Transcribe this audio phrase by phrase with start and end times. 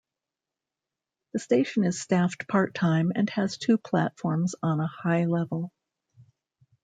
[1.33, 5.71] The station is staffed part-time and has two platforms on a high level.